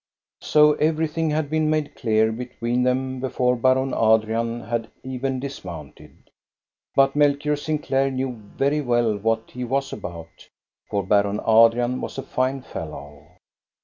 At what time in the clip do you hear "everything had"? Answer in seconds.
0.73-1.47